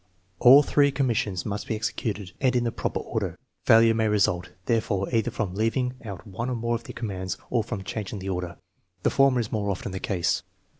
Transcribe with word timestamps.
All 0.39 0.63
three 0.63 0.91
commissions 0.91 1.45
must 1.45 1.67
be 1.67 1.75
executed 1.75 2.31
and 2.41 2.55
in 2.55 2.63
the 2.63 2.71
proper 2.71 2.99
order. 3.01 3.37
Failure 3.65 3.93
may 3.93 4.07
result, 4.07 4.49
therefore, 4.65 5.07
either 5.13 5.29
from 5.29 5.53
leaving 5.53 5.93
out 6.03 6.25
one 6.25 6.49
or 6.49 6.55
more 6.55 6.73
of 6.73 6.85
the 6.85 6.93
commands 6.93 7.37
or 7.51 7.63
from 7.63 7.83
changing 7.83 8.17
the 8.17 8.29
order. 8.29 8.57
The 9.03 9.11
former 9.11 9.39
is 9.41 9.51
more 9.51 9.69
often 9.69 9.91
the 9.91 9.99
case. 9.99 10.41